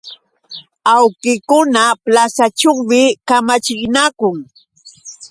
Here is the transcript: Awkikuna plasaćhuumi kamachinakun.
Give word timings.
Awkikuna 0.95 1.83
plasaćhuumi 2.03 3.01
kamachinakun. 3.27 4.37